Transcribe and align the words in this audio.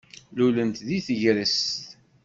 Lulent 0.35 0.77
deg 0.87 1.03
tegrest. 1.07 1.73